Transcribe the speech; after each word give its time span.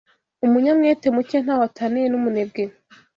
Umunyamwete 0.45 1.05
muke 1.15 1.37
ntaho 1.43 1.63
ataniye 1.69 2.07
n’ 2.09 2.15
umunebwe 2.19 2.63